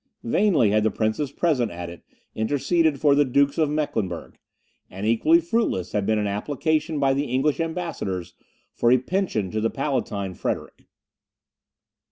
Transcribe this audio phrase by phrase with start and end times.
[0.23, 2.01] Vainly had the princes present at it
[2.33, 4.39] interceded for the Dukes of Mecklenburgh;
[4.89, 8.33] and equally fruitless had been an application by the English ambassadors
[8.73, 10.87] for a pension to the Palatine Frederick.